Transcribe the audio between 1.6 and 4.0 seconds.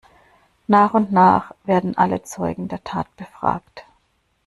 werden alle Zeugen der Tat befragt.